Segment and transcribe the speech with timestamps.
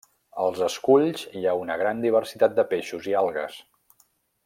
[0.43, 3.63] Als esculls hi ha una gran diversitat de peixos i algues.